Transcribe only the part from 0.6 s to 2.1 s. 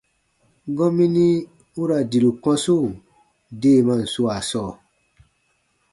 Gɔmini u ra